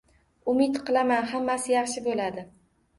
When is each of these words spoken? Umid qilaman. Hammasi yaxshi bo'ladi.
Umid 0.53 0.79
qilaman. 0.89 1.29
Hammasi 1.37 1.77
yaxshi 1.77 2.07
bo'ladi. 2.11 2.51